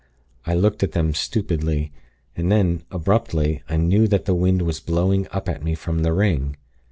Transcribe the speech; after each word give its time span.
I 0.47 0.55
looked 0.55 0.81
at 0.81 0.93
them, 0.93 1.13
stupidly. 1.13 1.91
And 2.35 2.51
then, 2.51 2.81
abruptly, 2.89 3.61
I 3.69 3.77
knew 3.77 4.07
that 4.07 4.25
the 4.25 4.33
wind 4.33 4.63
was 4.63 4.79
blowing 4.79 5.27
up 5.29 5.47
at 5.47 5.61
me 5.61 5.75
from 5.75 6.01
the 6.01 6.11
ring. 6.11 6.55